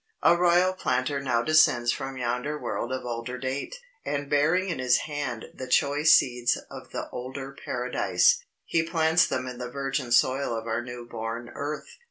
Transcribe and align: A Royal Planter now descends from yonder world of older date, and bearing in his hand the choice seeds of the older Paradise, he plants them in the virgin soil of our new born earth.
A 0.23 0.35
Royal 0.35 0.73
Planter 0.73 1.21
now 1.21 1.43
descends 1.43 1.91
from 1.91 2.17
yonder 2.17 2.57
world 2.59 2.91
of 2.91 3.05
older 3.05 3.37
date, 3.37 3.75
and 4.03 4.31
bearing 4.31 4.69
in 4.69 4.79
his 4.79 5.01
hand 5.05 5.45
the 5.53 5.67
choice 5.67 6.11
seeds 6.11 6.57
of 6.71 6.89
the 6.89 7.07
older 7.11 7.51
Paradise, 7.63 8.43
he 8.65 8.81
plants 8.81 9.27
them 9.27 9.45
in 9.47 9.59
the 9.59 9.69
virgin 9.69 10.11
soil 10.11 10.55
of 10.55 10.65
our 10.65 10.81
new 10.81 11.07
born 11.07 11.51
earth. 11.53 11.99